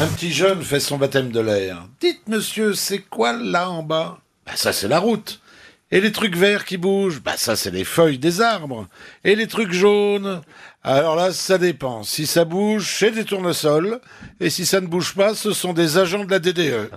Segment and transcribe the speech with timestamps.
[0.00, 1.86] Un petit jeune fait son baptême de l'air.
[2.00, 4.20] Dites, monsieur, c'est quoi là en bas?
[4.46, 5.42] Bah ça, c'est la route.
[5.90, 7.20] Et les trucs verts qui bougent?
[7.20, 8.86] Bah ça, c'est les feuilles des arbres.
[9.24, 10.40] Et les trucs jaunes?
[10.82, 12.02] Alors là, ça dépend.
[12.02, 14.00] Si ça bouge, c'est des tournesols.
[14.40, 16.38] Et si ça ne bouge pas, ce sont des agents de la.
[16.38, 16.88] DDE.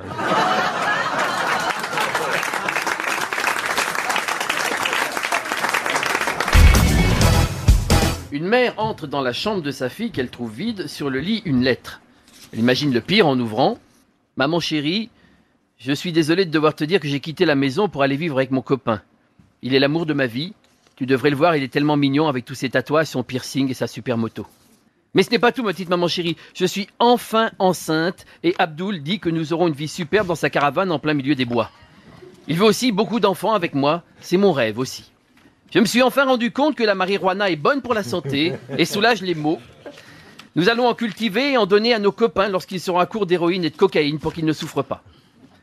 [8.31, 11.41] Une mère entre dans la chambre de sa fille qu'elle trouve vide, sur le lit
[11.43, 11.99] une lettre.
[12.53, 13.80] Elle imagine le pire en ouvrant.
[14.38, 15.09] Maman chérie,
[15.80, 18.38] je suis désolé de devoir te dire que j'ai quitté la maison pour aller vivre
[18.38, 19.02] avec mon copain.
[19.63, 20.53] Il est l'amour de ma vie.
[20.95, 23.73] Tu devrais le voir, il est tellement mignon avec tous ses tatouages, son piercing et
[23.73, 24.45] sa super moto.
[25.16, 26.38] Mais ce n'est pas tout, ma petite maman chérie.
[26.53, 30.51] Je suis enfin enceinte et Abdoul dit que nous aurons une vie superbe dans sa
[30.51, 31.71] caravane en plein milieu des bois.
[32.48, 34.04] Il veut aussi beaucoup d'enfants avec moi.
[34.20, 35.12] C'est mon rêve aussi.
[35.73, 38.85] Je me suis enfin rendu compte que la marijuana est bonne pour la santé et
[38.85, 39.59] soulage les maux.
[40.55, 43.63] Nous allons en cultiver et en donner à nos copains lorsqu'ils seront à court d'héroïne
[43.63, 45.04] et de cocaïne pour qu'ils ne souffrent pas.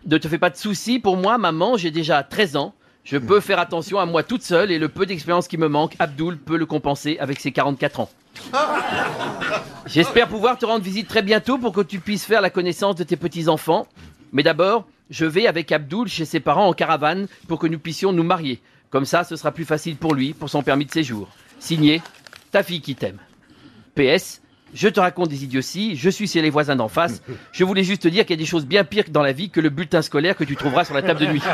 [0.06, 2.74] Ne te fais pas de soucis, pour moi, maman, j'ai déjà 13 ans.
[3.04, 5.94] Je peux faire attention à moi toute seule et le peu d'expérience qui me manque,
[6.00, 8.10] Abdoul peut le compenser avec ses 44 ans.
[9.86, 13.04] J'espère pouvoir te rendre visite très bientôt pour que tu puisses faire la connaissance de
[13.04, 13.86] tes petits-enfants.
[14.32, 18.12] Mais d'abord, je vais avec Abdoul chez ses parents en caravane pour que nous puissions
[18.12, 18.60] nous marier.
[18.90, 21.28] Comme ça, ce sera plus facile pour lui, pour son permis de séjour.
[21.60, 22.02] Signé,
[22.50, 23.18] ta fille qui t'aime.
[23.94, 24.40] PS,
[24.74, 27.22] je te raconte des idioties, je suis chez les voisins d'en face.
[27.52, 29.50] Je voulais juste te dire qu'il y a des choses bien pires dans la vie
[29.50, 31.42] que le bulletin scolaire que tu trouveras sur la table de nuit.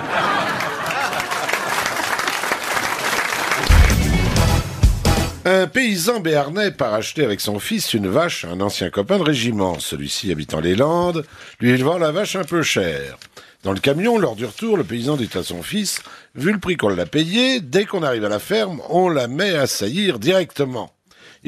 [5.48, 9.22] Un paysan béarnais part acheter avec son fils une vache à un ancien copain de
[9.22, 9.78] régiment.
[9.78, 11.24] Celui-ci habitant les Landes,
[11.60, 13.16] lui vend la vache un peu chère.
[13.62, 16.02] Dans le camion, lors du retour, le paysan dit à son fils,
[16.34, 19.54] vu le prix qu'on l'a payé, dès qu'on arrive à la ferme, on la met
[19.54, 20.95] à saillir directement.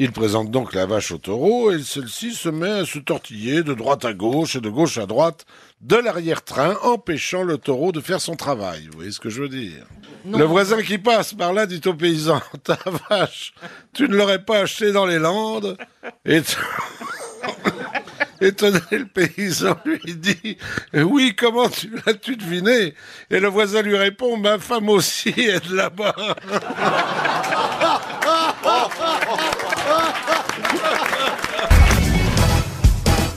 [0.01, 3.73] Il présente donc la vache au taureau et celle-ci se met à se tortiller de
[3.73, 5.45] droite à gauche et de gauche à droite
[5.81, 8.87] de l'arrière-train, empêchant le taureau de faire son travail.
[8.89, 9.85] Vous voyez ce que je veux dire?
[10.25, 12.77] Le voisin qui passe par là dit au paysan, ta
[13.09, 13.53] vache,
[13.93, 15.75] tu ne l'aurais pas achetée dans les Landes?
[16.25, 16.39] Et
[18.41, 20.57] Étonné, le paysan lui dit
[20.93, 22.93] Oui, comment tu l'as-tu deviné?
[23.29, 26.15] Et le voisin lui répond Ma femme aussi est de là-bas.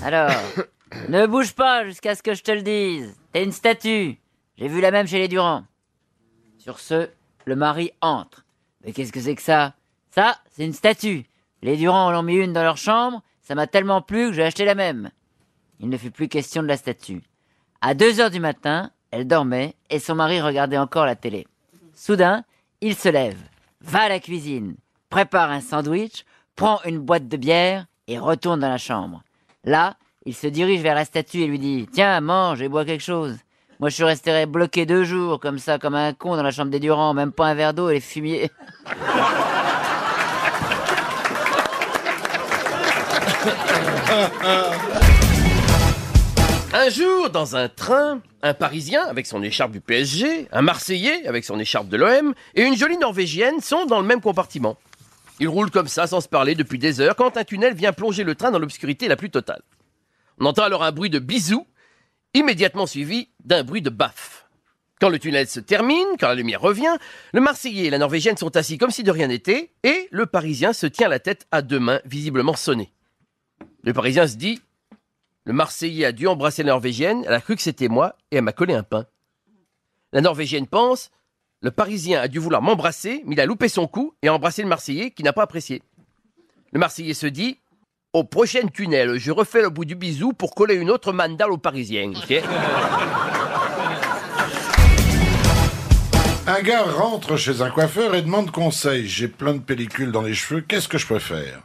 [0.03, 0.33] Alors,
[1.09, 3.15] ne bouge pas jusqu'à ce que je te le dise.
[3.33, 4.19] T'es une statue.
[4.57, 5.65] J'ai vu la même chez les Durand.
[6.59, 7.09] Sur ce,
[7.45, 8.45] le mari entre.
[8.85, 9.75] Mais qu'est-ce que c'est que ça?
[10.11, 11.25] Ça, c'est une statue.
[11.63, 13.23] Les Durand en ont mis une dans leur chambre.
[13.43, 15.11] Ça m'a tellement plu que j'ai acheté la même.
[15.79, 17.23] Il ne fut plus question de la statue.
[17.81, 21.47] À deux heures du matin, elle dormait et son mari regardait encore la télé.
[21.95, 22.45] Soudain,
[22.81, 23.41] il se lève,
[23.81, 24.77] va à la cuisine,
[25.11, 26.25] prépare un sandwich,
[26.57, 29.23] prend une boîte de bière et retourne dans la chambre.
[29.65, 29.95] Là,
[30.27, 33.37] il se dirige vers la statue et lui dit Tiens, mange et bois quelque chose.
[33.79, 36.73] Moi, je suis resté bloqué deux jours, comme ça, comme un con dans la chambre
[36.73, 38.51] des Durand, même pas un verre d'eau et les fumiers.
[46.75, 51.45] Un jour, dans un train, un Parisien avec son écharpe du PSG, un Marseillais avec
[51.45, 54.77] son écharpe de l'OM et une jolie Norvégienne sont dans le même compartiment.
[55.43, 58.23] Ils roulent comme ça sans se parler depuis des heures quand un tunnel vient plonger
[58.23, 59.61] le train dans l'obscurité la plus totale.
[60.39, 61.67] On entend alors un bruit de bisous,
[62.33, 64.49] immédiatement suivi d'un bruit de baffe.
[65.01, 66.97] Quand le tunnel se termine, quand la lumière revient,
[67.33, 70.73] le Marseillais et la Norvégienne sont assis comme si de rien n'était et le Parisien
[70.73, 72.93] se tient la tête à deux mains, visiblement sonnées.
[73.83, 74.61] Le Parisien se dit
[75.45, 78.45] le Marseillais a dû embrasser la Norvégienne, elle a cru que c'était moi et elle
[78.45, 79.07] m'a collé un pain.
[80.13, 81.11] La Norvégienne pense
[81.65, 84.63] Le Parisien a dû vouloir m'embrasser, mais il a loupé son coup et a embrassé
[84.63, 85.81] le Marseillais qui n'a pas apprécié.
[86.73, 87.61] Le Marseillais se dit
[88.13, 91.59] Au prochain tunnel, je refais le bout du bisou pour coller une autre mandale au
[91.59, 92.11] Parisien.
[96.49, 99.07] Un gars rentre chez un coiffeur et demande conseil.
[99.07, 101.63] J'ai plein de pellicules dans les cheveux, qu'est-ce que je peux faire?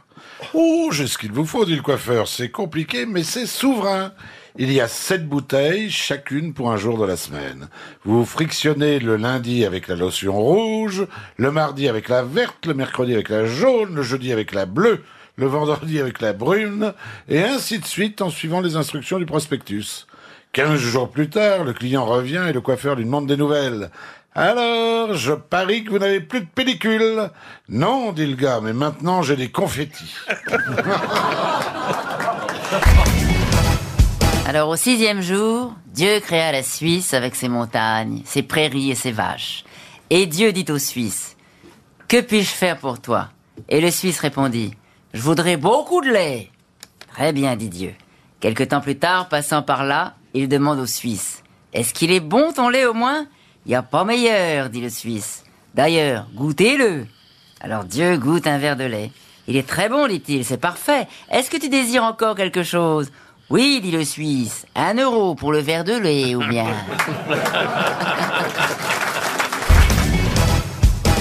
[0.54, 2.28] Oh, j'ai ce qu'il vous faut, dit le coiffeur.
[2.28, 4.12] C'est compliqué, mais c'est souverain.
[4.56, 7.68] Il y a sept bouteilles, chacune pour un jour de la semaine.
[8.04, 11.06] Vous frictionnez le lundi avec la lotion rouge,
[11.36, 15.02] le mardi avec la verte, le mercredi avec la jaune, le jeudi avec la bleue,
[15.36, 16.92] le vendredi avec la brune,
[17.28, 20.06] et ainsi de suite en suivant les instructions du prospectus.
[20.52, 23.90] Quinze jours plus tard, le client revient et le coiffeur lui demande des nouvelles.
[24.34, 27.30] Alors, je parie que vous n'avez plus de pellicule.
[27.68, 30.14] Non, dit le gars, mais maintenant j'ai des confettis.
[34.46, 39.12] Alors au sixième jour, Dieu créa la Suisse avec ses montagnes, ses prairies et ses
[39.12, 39.64] vaches.
[40.08, 41.36] Et Dieu dit aux Suisses,
[42.08, 43.28] Que puis-je faire pour toi?
[43.68, 44.72] Et le Suisse répondit,
[45.12, 46.50] Je voudrais beaucoup de lait.
[47.12, 47.94] Très bien, dit Dieu.
[48.40, 51.42] Quelque temps plus tard, passant par là, il demande au Suisse
[51.74, 53.26] Est-ce qu'il est bon ton lait au moins?
[53.68, 55.44] Il n'y a pas meilleur, dit le Suisse.
[55.74, 57.06] D'ailleurs, goûtez-le.
[57.60, 59.12] Alors Dieu goûte un verre de lait.
[59.46, 61.06] Il est très bon, dit-il, c'est parfait.
[61.30, 63.10] Est-ce que tu désires encore quelque chose?
[63.50, 64.64] Oui, dit le Suisse.
[64.74, 66.66] Un euro pour le verre de lait, ou bien?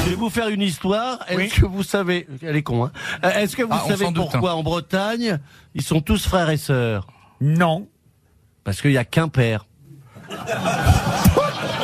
[0.06, 1.20] Je vais vous faire une histoire.
[1.28, 1.50] Est-ce Oui.
[1.50, 2.92] que vous savez, elle est con, hein
[3.26, 5.40] Euh, Est-ce que vous Ah, on savez s'en doute, pourquoi en Bretagne
[5.76, 7.08] ils sont tous frères et sœurs?
[7.42, 7.88] Non.
[8.64, 9.66] Parce qu'il y a qu'un père.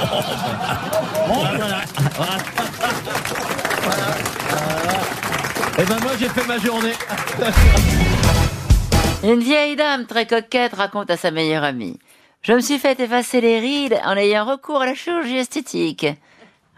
[5.79, 6.93] Eh ben moi j'ai fait ma journée.
[9.23, 11.97] Une vieille dame très coquette raconte à sa meilleure amie.
[12.43, 16.05] Je me suis fait effacer les rides en ayant recours à la chirurgie esthétique.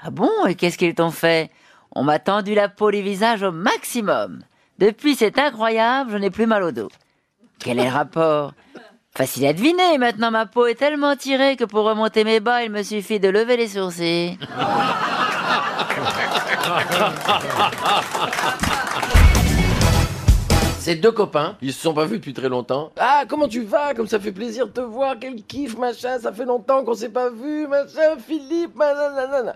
[0.01, 1.51] Ah bon Et qu'est-ce qu'ils t'ont fait
[1.91, 4.43] On m'a tendu la peau du visage au maximum.
[4.79, 6.89] Depuis, c'est incroyable, je n'ai plus mal au dos.
[7.59, 8.53] Quel est le rapport?
[9.17, 12.69] Facile à deviner, maintenant ma peau est tellement tirée que pour remonter mes bas, il
[12.69, 14.37] me suffit de lever les sourcils.
[20.79, 22.91] C'est deux copains, ils se sont pas vus depuis très longtemps.
[22.99, 23.93] Ah, comment tu vas?
[23.95, 27.09] Comme ça fait plaisir de te voir, quel kiff, machin, ça fait longtemps qu'on s'est
[27.09, 29.55] pas vu, machin, Philippe, nanana.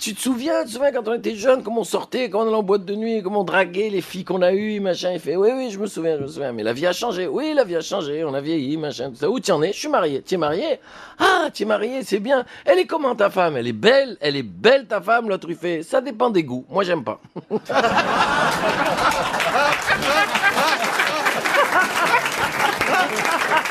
[0.00, 2.46] Tu te souviens, tu te souviens quand on était jeunes, comment on sortait, comment on
[2.46, 5.10] allait en boîte de nuit, comment on draguait les filles qu'on a eues, machin.
[5.12, 7.28] Il fait, oui, oui, je me souviens, je me souviens, mais la vie a changé.
[7.28, 9.28] Oui, la vie a changé, on a vieilli, machin, tout ça.
[9.28, 9.74] Où tu en es?
[9.74, 10.22] Je suis marié.
[10.22, 10.80] Tu es marié?
[11.18, 12.46] Ah, tu es marié, c'est bien.
[12.64, 13.58] Elle est comment ta femme?
[13.58, 16.64] Elle est belle, elle est belle ta femme, l'autre il fait, ça dépend des goûts.
[16.70, 17.20] Moi, j'aime pas.